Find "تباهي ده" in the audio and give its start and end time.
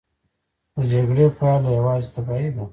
2.13-2.63